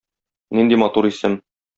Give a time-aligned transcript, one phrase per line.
[0.59, 1.37] Нинди матур исем!